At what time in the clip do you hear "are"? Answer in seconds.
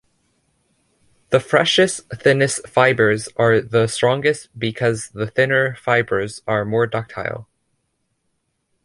3.35-3.61, 6.47-6.65